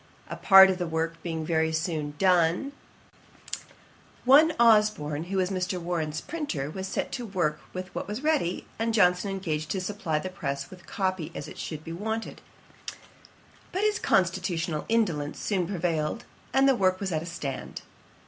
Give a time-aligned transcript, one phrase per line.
[0.31, 2.71] A part of the work being very soon done,
[4.25, 5.79] one Osborn, who was Mr.
[5.79, 10.17] Warren's printer, was set to work with what was ready, and Johnson engaged to supply
[10.17, 12.41] the press with copy as it should be wanted;
[13.71, 17.83] but his constitutional indolence soon prevailed, and the work was at a stand.